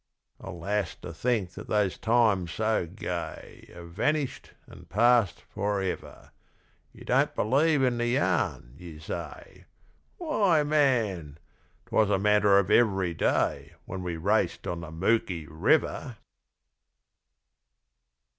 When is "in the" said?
7.83-8.07